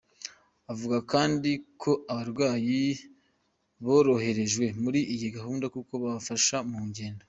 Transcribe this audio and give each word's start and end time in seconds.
Avuga 0.71 0.97
kandi 1.11 1.51
ko 1.81 1.91
abarwayi 2.11 2.83
boroherejwe 3.83 4.65
muri 4.81 4.99
iyi 5.13 5.27
gahunda 5.35 5.65
kuko 5.75 5.91
babafasha 6.03 6.57
mu 6.71 6.81
ngendo. 6.89 7.19